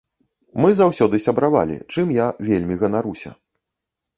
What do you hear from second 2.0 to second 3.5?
я вельмі ганаруся.